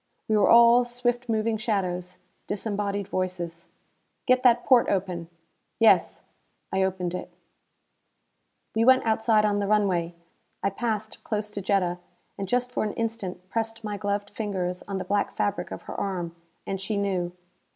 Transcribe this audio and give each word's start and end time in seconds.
We 0.27 0.35
were 0.35 0.49
all 0.49 0.83
swift 0.83 1.29
moving 1.29 1.57
shadows; 1.57 2.17
disembodied 2.47 3.07
voices. 3.07 3.67
"Get 4.25 4.41
that 4.41 4.65
porte 4.65 4.89
open." 4.89 5.29
"Yes." 5.79 6.21
I 6.73 6.81
opened 6.81 7.13
it. 7.13 7.29
We 8.73 8.83
went 8.83 9.05
outside 9.05 9.45
on 9.45 9.59
the 9.59 9.67
runway. 9.67 10.15
I 10.63 10.71
passed 10.71 11.23
close 11.23 11.51
to 11.51 11.61
Jetta, 11.61 11.99
and 12.35 12.49
just 12.49 12.71
for 12.71 12.83
an 12.83 12.93
instant 12.93 13.47
pressed 13.47 13.83
my 13.83 13.95
gloved 13.95 14.31
fingers 14.31 14.81
on 14.87 14.97
the 14.97 15.05
black 15.05 15.35
fabric 15.35 15.69
of 15.69 15.83
her 15.83 15.93
arm 15.93 16.35
and 16.65 16.81
she 16.81 16.97
knew. 16.97 17.33